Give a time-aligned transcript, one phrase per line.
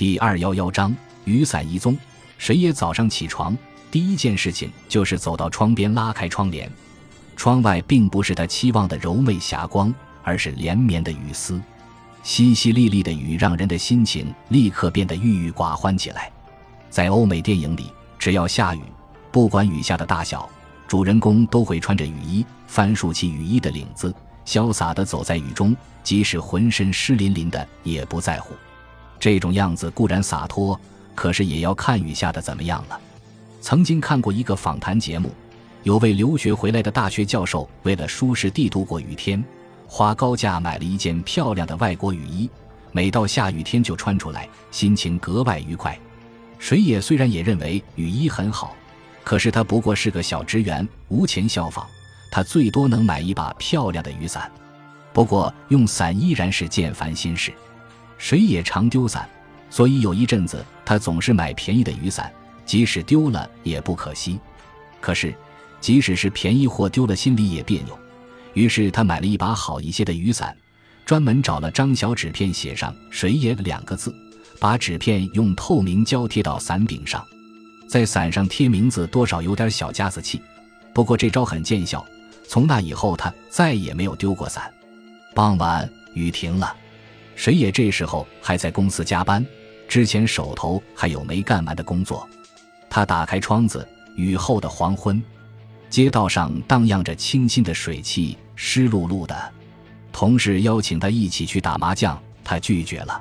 [0.00, 0.96] 第二幺幺章
[1.26, 1.94] 雨伞一宗。
[2.38, 3.54] 水野早上起床，
[3.90, 6.72] 第一件事情就是走到窗边拉开窗帘。
[7.36, 11.60] 窗外并不是他期望的柔媚霞光，而是连绵的雨丝。
[12.24, 16.32] 淅淅沥沥的雨让人的心情立刻变得郁郁寡欢起来。
[16.88, 18.80] 在欧美电影里，只要下雨，
[19.30, 20.48] 不管雨下的大小，
[20.88, 24.14] 主人公都会穿着雨衣，翻竖起雨衣的领子，
[24.46, 28.54] 潇洒地走在雨中，即使浑身湿淋淋的也不在乎。
[29.20, 30.78] 这种样子固然洒脱，
[31.14, 32.98] 可是也要看雨下的怎么样了。
[33.60, 35.30] 曾经看过一个访谈节目，
[35.82, 39.44] 有位留学回来的大学教授，为了舒适地度过雨天，
[39.86, 42.48] 花高价买了一件漂亮的外国雨衣，
[42.90, 45.96] 每到下雨天就穿出来，心情格外愉快。
[46.58, 48.74] 水野虽然也认为雨衣很好，
[49.22, 51.86] 可是他不过是个小职员，无钱效仿，
[52.30, 54.50] 他最多能买一把漂亮的雨伞。
[55.12, 57.52] 不过用伞依然是件烦心事。
[58.20, 59.26] 水野常丢伞，
[59.70, 62.30] 所以有一阵子他总是买便宜的雨伞，
[62.66, 64.38] 即使丢了也不可惜。
[65.00, 65.34] 可是，
[65.80, 67.98] 即使是便宜货丢了，心里也别扭。
[68.52, 70.54] 于是他买了一把好一些的雨伞，
[71.06, 74.14] 专门找了张小纸片写上“水野”两个字，
[74.58, 77.26] 把纸片用透明胶贴到伞柄上，
[77.88, 80.42] 在伞上贴名字，多少有点小家子气。
[80.92, 82.04] 不过这招很见效，
[82.46, 84.70] 从那以后他再也没有丢过伞。
[85.34, 86.76] 傍晚雨停了。
[87.40, 89.42] 谁也这时候还在公司加班，
[89.88, 92.28] 之前手头还有没干完的工作。
[92.90, 95.22] 他打开窗子，雨后的黄昏，
[95.88, 99.52] 街道上荡漾着清新的水汽，湿漉漉的。
[100.12, 103.18] 同事邀请他一起去打麻将，他拒绝了。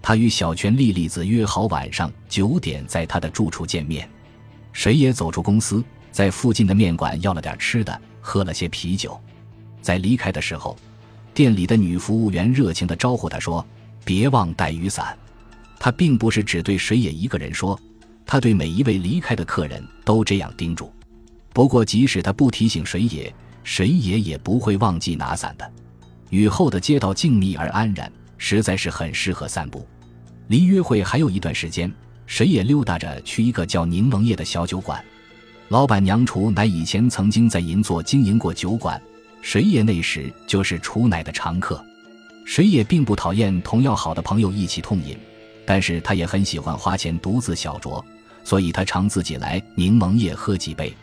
[0.00, 4.08] 他与小泉莉莉子约好晚上九点在他的住处见面。
[4.72, 9.20] 谁也走出公司，在附近的面馆要了点吃的，喝了些啤酒。
[9.82, 10.74] 在离开的时候。
[11.40, 13.66] 店里的女服务员热情地招呼他说
[14.04, 15.16] ：“别忘带雨伞。”
[15.80, 17.80] 他并不是只对水野一个人说，
[18.26, 20.92] 他对每一位离开的客人都这样叮嘱。
[21.54, 25.72] 不过，即使他不提醒水野，水野也不会忘记拿伞的。
[26.28, 29.88] 雨后的街道静谧而安然，实在是很适合散步。
[30.48, 31.90] 离约会还有一段时间，
[32.26, 35.02] 水野溜达着去一个叫柠檬叶的小酒馆，
[35.68, 39.00] 老板娘厨乃以前曾经在银座经营过酒馆。
[39.42, 41.84] 水野那时就是楚乃的常客，
[42.44, 45.18] 水野并不讨厌同要好的朋友一起痛饮，
[45.64, 48.04] 但是他也很喜欢花钱独自小酌，
[48.44, 50.94] 所以他常自己来柠檬叶喝几杯。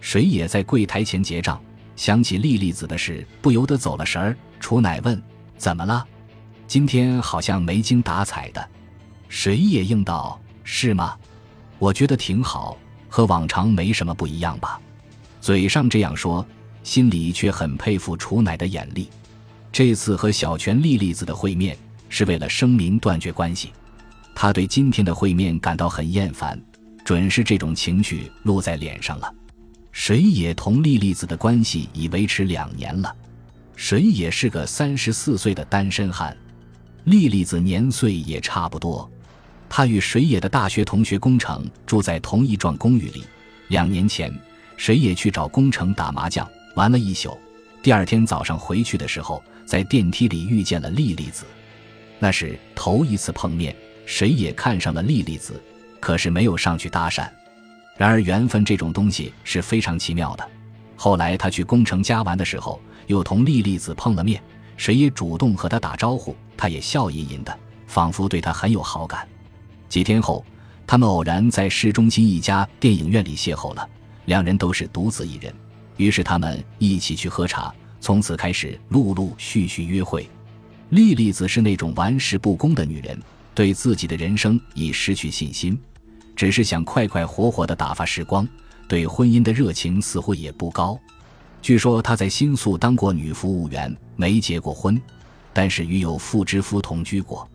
[0.00, 1.60] 水野在柜台前结账，
[1.94, 4.36] 想起莉莉子的事，不由得走了神儿。
[4.60, 5.22] 楚乃问
[5.58, 6.06] ：“怎么了？
[6.66, 8.68] 今天好像没精打采的。”
[9.28, 11.16] 水野应道：“是吗？
[11.78, 12.78] 我觉得挺好，
[13.08, 14.80] 和往常没什么不一样吧。”
[15.40, 16.44] 嘴上这样说。
[16.84, 19.08] 心里却很佩服楚乃的眼力。
[19.72, 21.76] 这次和小泉莉莉子的会面
[22.08, 23.72] 是为了声明断绝关系。
[24.36, 26.60] 他对今天的会面感到很厌烦，
[27.04, 29.34] 准是这种情绪露在脸上了。
[29.90, 33.14] 水野同莉莉子的关系已维持两年了。
[33.76, 36.36] 水野是个三十四岁的单身汉，
[37.04, 39.10] 莉莉子年岁也差不多。
[39.68, 43.24] 他与水野的大学同学宫城住在同一幢公寓里。
[43.68, 44.32] 两年前，
[44.76, 46.48] 水野去找宫城打麻将。
[46.74, 47.38] 玩了一宿，
[47.82, 51.44] 第二天早上回去的时候，在电梯里遇见了莉莉子。
[52.18, 53.74] 那是头一次碰面，
[54.06, 55.62] 谁也看上了莉莉子，
[56.00, 57.28] 可是没有上去搭讪。
[57.96, 60.50] 然而缘分这种东西是非常奇妙的。
[60.96, 64.42] 后来他去宫城家玩的时候，又同莉莉子碰了面，
[64.76, 69.28] 谁也主动和他打招呼，他也笑吟吟的，仿佛对他很有好感。
[69.88, 70.44] 几天后，
[70.86, 73.88] 他们偶然在市中心一家电影院里邂逅了，
[74.24, 75.54] 两人都是独自一人。
[75.96, 80.28] 于是他们一起去喝茶，从此开始陆陆续续约会。
[80.90, 83.20] 莉莉子是那种玩世不恭的女人，
[83.54, 85.78] 对自己的人生已失去信心，
[86.36, 88.46] 只是想快快活活地打发时光，
[88.86, 90.98] 对婚姻的热情似乎也不高。
[91.62, 95.00] 据说她在新宿当过女服务员，没结过婚，
[95.52, 97.48] 但是与有妇之夫同居过。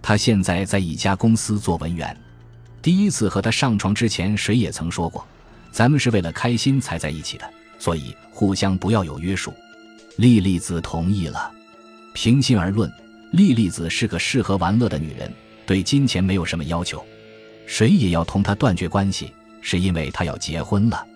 [0.00, 2.16] 她现在在一家公司做文员。
[2.80, 5.26] 第一次和他上床之前，谁也曾说过
[5.72, 9.52] ：“咱们是为了开心才在一起的。”所以互相不要有约束，
[10.16, 11.50] 莉莉子同意了。
[12.12, 12.92] 平心而论，
[13.32, 15.32] 莉莉子是个适合玩乐的女人，
[15.64, 17.04] 对金钱没有什么要求。
[17.66, 21.06] 水野要同她断绝关系，是因为她要结婚了。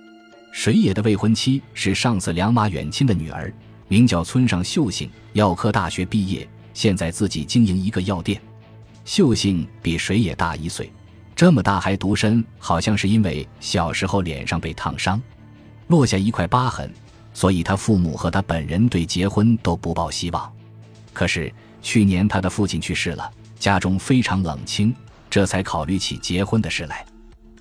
[0.52, 3.52] 水野的未婚妻是上次两马远亲的女儿，
[3.88, 8.40] 名叫村上秀幸，药科大学毕业，现在自己经营一个药店。
[9.04, 10.92] 秀幸比水野大一岁，
[11.34, 15.20] 这么大还独身，好像是因为小时候脸上被烫伤。
[15.92, 16.90] 落下一块疤痕，
[17.34, 20.50] 所以他父母和他本人对结婚都不抱希望。
[21.12, 21.52] 可是
[21.82, 24.94] 去年他的父亲去世了，家中非常冷清，
[25.28, 27.04] 这才考虑起结婚的事来。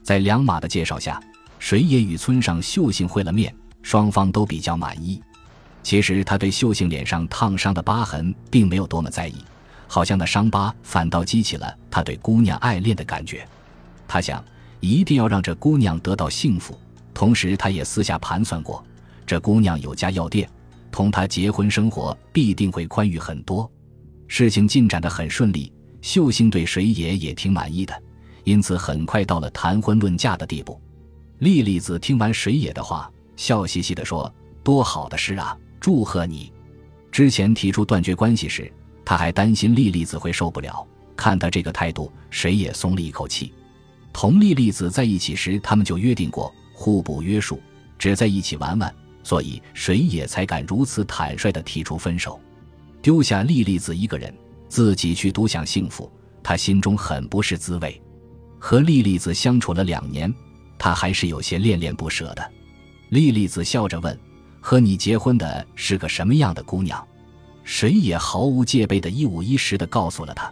[0.02, 1.22] 在梁马的介绍下，
[1.60, 5.22] 水野与村上秀幸会了面，双方都比较满意。
[5.84, 9.44] 其实他对秀幸脸上烫伤的疤痕并没有多么在意，
[9.88, 13.46] 好像那伤疤反倒激起了他对姑娘爱恋的感觉。
[14.08, 14.42] 他想
[14.80, 16.80] 一定要让这姑娘得到幸福，
[17.14, 18.84] 同时他也私下盘算过，
[19.26, 20.50] 这姑娘有家药店，
[20.92, 23.70] 同他结婚生活必定会宽裕很多。
[24.28, 25.72] 事情进展得很顺利，
[26.02, 28.02] 秀幸对水野也挺满意的，
[28.44, 30.80] 因此很快到了谈婚论嫁的地步。
[31.40, 34.34] 莉莉子听完水野的话，笑嘻嘻地说
[34.64, 36.54] ：“多好的事啊！”祝贺你！
[37.12, 38.72] 之前提出断绝关系时，
[39.04, 40.88] 他还担心莉莉子会受不了。
[41.16, 43.52] 看他这个态度，水野松了一口气。
[44.14, 47.62] 同莉莉子在一起时，他们就约定过互不约束，
[48.00, 48.92] 只在一起玩玩，
[49.22, 52.42] 所以谁也才敢如此坦率地提出分手，
[53.04, 54.34] 丢下莉莉子一个人，
[54.68, 56.12] 自己去独享幸福。
[56.42, 58.02] 他心中很不是滋味。
[58.58, 60.34] 和莉莉子相处了两年，
[60.80, 62.52] 他还是有些恋恋不舍的。
[63.10, 64.20] 莉莉子笑着问。
[64.60, 67.08] 和你结婚的是个什么样的姑娘？
[67.64, 70.52] 谁也毫无戒备的一五一十的告诉了他。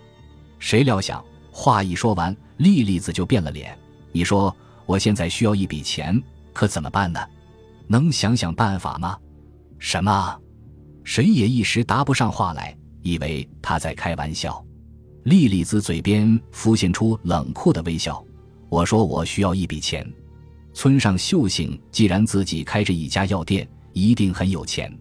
[0.60, 3.76] 谁料想话一说完，莉莉子就变了脸。
[4.12, 4.56] 你说
[4.90, 6.20] 我现在需要一笔钱，
[6.52, 7.20] 可怎么办呢？
[7.86, 9.16] 能想想办法吗？
[9.78, 10.36] 什么？
[11.04, 14.66] 谁也一时答不上话来，以为他在开玩笑。
[15.26, 18.26] 莉莉子嘴边浮现出冷酷的微笑。
[18.68, 20.12] 我说我需要一笔钱。
[20.74, 23.70] 村上秀幸既然自己开着一家药店。
[23.92, 24.92] 一定很有钱。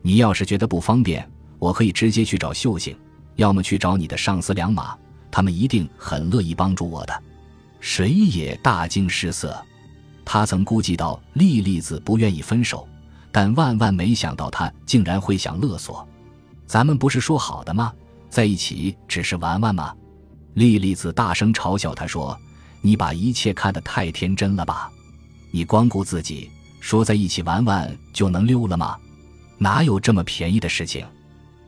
[0.00, 1.26] 你要是觉得不方便，
[1.58, 2.96] 我可以直接去找秀幸，
[3.36, 4.96] 要么去找你的上司梁马，
[5.30, 7.22] 他们一定很乐意帮助我的。
[7.82, 9.60] 谁也大惊失色，
[10.24, 12.88] 他曾估计到莉莉子不愿意分手，
[13.32, 16.08] 但万万没想到他竟然会想勒索。
[16.64, 17.92] 咱们不是说好的吗？
[18.30, 19.92] 在一起只是玩玩吗？
[20.54, 22.38] 莉莉子大声嘲笑他说
[22.80, 24.88] ：“你把一切看得太天真了吧？
[25.50, 26.48] 你光顾自己。”
[26.78, 28.96] 说在一起玩玩就能溜了吗？
[29.58, 31.04] 哪有这么便宜的事情？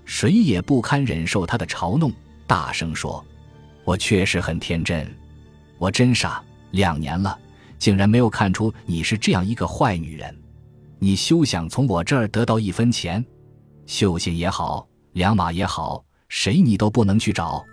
[0.05, 2.13] 谁也不堪忍受他的嘲弄，
[2.47, 3.25] 大声说
[3.85, 5.13] ：“我确实很天真，
[5.79, 6.43] 我真傻。
[6.71, 7.39] 两年了，
[7.79, 10.37] 竟然没有看出你是这样一个坏女人。
[10.99, 13.25] 你休想从我这儿得到一分钱。
[13.87, 17.65] 秀信也好，良马也好，谁你都不能去找。”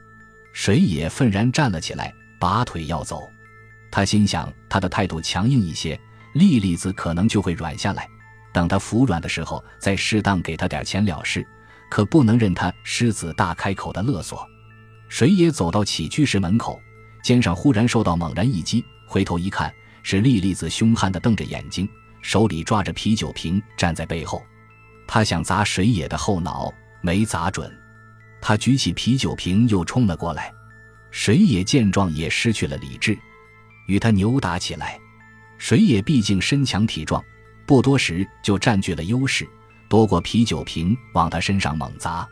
[0.53, 3.21] 谁也愤然站了起来，拔腿要走。
[3.89, 5.99] 他心想，他的态度强硬一些。
[6.33, 8.07] 莉莉子可能就会软下来，
[8.53, 11.45] 等他服软的时候，再适当给他点钱了事，
[11.89, 14.45] 可不能任他狮子大开口的勒索。
[15.09, 16.79] 水野走到起居室门口，
[17.21, 19.73] 肩上忽然受到猛然一击，回头一看，
[20.03, 21.87] 是莉莉子凶悍的瞪着眼睛，
[22.21, 24.41] 手里抓着啤酒瓶，站在背后。
[25.07, 27.71] 他想砸水野的后脑，没砸准。
[28.41, 30.51] 他举起啤酒瓶又冲了过来，
[31.11, 33.17] 水野见状也失去了理智，
[33.87, 34.99] 与他扭打起来。
[35.57, 37.23] 水野毕竟身强体壮，
[37.67, 39.47] 不多时就占据了优势，
[39.87, 42.27] 夺过啤酒瓶往他身上猛砸，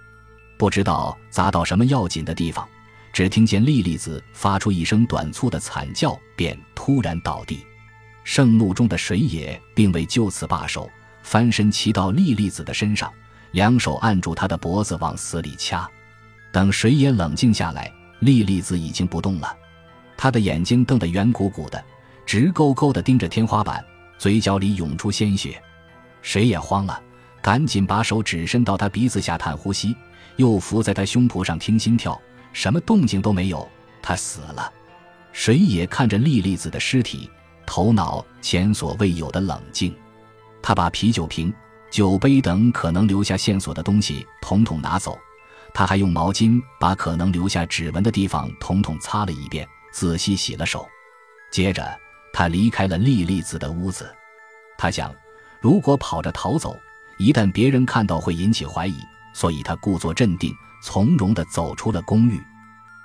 [0.57, 2.67] 不知道砸到什么要紧的地方，
[3.11, 7.65] 只听见莉莉子发出一声短促的惨叫，便突然倒地。
[8.23, 10.89] 盛怒中的水野并未就此罢手，
[11.23, 13.11] 翻身骑到莉莉子的身上，
[13.51, 15.89] 两手按住她的脖子往死里掐。
[16.51, 19.55] 等水野冷静下来，莉莉子已经不动了，
[20.15, 21.83] 她的眼睛瞪得圆鼓鼓的。
[22.25, 23.83] 直勾勾地盯着天花板，
[24.19, 25.59] 嘴角里涌出鲜血，
[26.21, 27.01] 水野慌了，
[27.41, 29.95] 赶紧把手指伸到他鼻子下探呼吸，
[30.35, 32.21] 又伏在他胸脯上听心跳，
[32.53, 33.67] 什么动静都没有，
[34.01, 34.71] 他死了。
[35.31, 37.29] 水野看着莉莉子的尸体，
[37.65, 39.95] 头脑前所未有的冷静。
[40.61, 41.53] 他把啤酒瓶、
[41.89, 45.17] 酒杯等可能留下线索的东西统统拿走，
[45.73, 50.87] 他还用毛巾把可能留下指纹的地方统统擦了一遍，仔细洗了手，
[51.51, 51.87] 接着。
[52.31, 54.07] 他离开了莉莉子的屋子，
[54.77, 55.11] 他想，
[55.59, 56.77] 如果跑着逃走，
[57.17, 58.95] 一旦别人看到会引起怀疑，
[59.33, 62.41] 所以他故作镇定，从容地走出了公寓，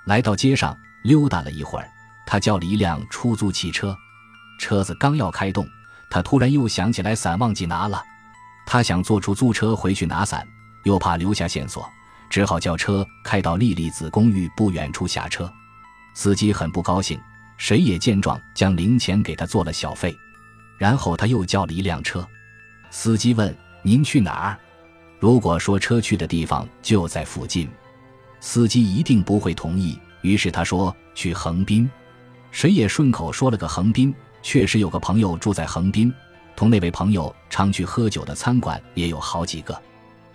[0.05, 1.89] 来到街上溜达了一会儿。
[2.25, 3.95] 他叫了一辆出租汽车，
[4.59, 5.67] 车子刚要开动，
[6.09, 8.01] 他突然又想起来伞忘记拿了。
[8.65, 10.47] 他想坐出租车回去拿伞，
[10.83, 11.87] 又怕留下线索，
[12.29, 15.51] 只好叫车开到莉莉子公寓不远处下车。
[16.13, 17.19] 司机很不高兴。
[17.57, 20.13] 谁也见状，将零钱给他做了小费，
[20.77, 22.27] 然后他又叫了一辆车。
[22.91, 24.59] 司机问：“您去哪儿？”
[25.19, 27.69] 如果说车去的地方就在附近，
[28.39, 29.99] 司机一定不会同意。
[30.21, 31.89] 于是他说：“去横滨。”
[32.51, 36.13] 谁也顺口说了个横滨，确实有个朋友住在横滨，
[36.55, 39.79] 同那位朋友常去喝酒的餐馆也有好几个。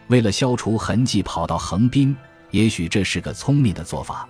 [0.09, 2.17] 为了消除痕迹，跑到横滨，
[2.51, 4.29] 也许这是个聪明的做法。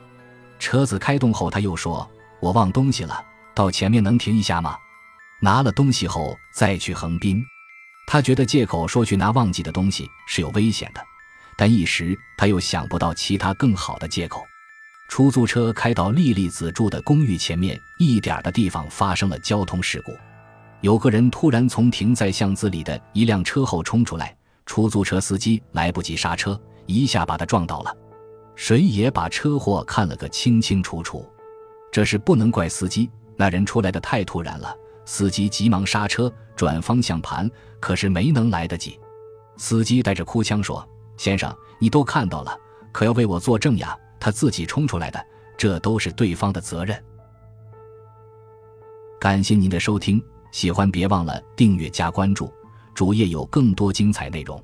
[0.58, 4.76] 车子开动后，他又说：“我忘东西了，到前面能停一下吗？”
[5.42, 7.42] 拿了东西后再去横滨。
[8.12, 11.00] 他觉得借口说去拿忘记的东西是有危险的，
[11.56, 14.42] 但一时他又想不到其他更好的借口。
[15.08, 20.12] 出租车开到莉莉子住的公寓前面一点的地方，发生了交通事故。
[20.80, 24.36] 有个人突然从停在巷子里的一辆车后冲出来，
[24.66, 27.96] 出租车司机来不及刹车，一下把他撞倒了。
[28.56, 31.24] 水野把车祸看了个清清楚楚，
[31.92, 34.74] 这事不能怪司机，那人出来的太突然了。
[35.12, 37.50] 司机急忙刹车转方向盘，
[37.80, 38.96] 可是没能来得及。
[39.56, 40.88] 司机带着哭腔说
[41.18, 42.56] ：“先生，你都看到了，
[42.92, 43.98] 可要为我作证呀！
[44.20, 45.20] 他自己冲出来的，
[45.58, 46.96] 这都是对方的责任。”
[49.18, 50.22] 感谢您的收听。
[50.52, 52.48] 喜欢别忘了订阅加关注，
[52.94, 54.62] 主页有更多精彩内容。